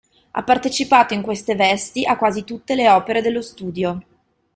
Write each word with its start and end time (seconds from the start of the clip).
Ha 0.31 0.41
partecipato 0.41 1.13
in 1.13 1.21
queste 1.21 1.53
vesti 1.55 2.05
a 2.07 2.17
quasi 2.17 2.43
tutte 2.43 2.73
le 2.73 2.89
opere 2.89 3.21
dello 3.21 3.43
studio. 3.43 4.01